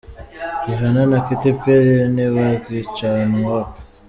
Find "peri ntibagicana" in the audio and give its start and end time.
1.61-3.33